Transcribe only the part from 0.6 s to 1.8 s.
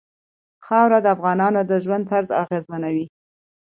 خاوره د افغانانو د